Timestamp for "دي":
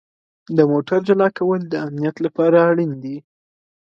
3.03-3.17